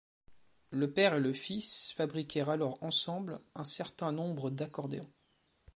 Le 0.71 0.91
père 0.91 1.13
et 1.13 1.19
le 1.19 1.31
fils 1.31 1.93
fabriquèrent 1.95 2.49
alors 2.49 2.81
ensembles 2.81 3.39
un 3.53 3.63
certain 3.63 4.11
nombre 4.11 4.49
daccordéons. 4.49 5.13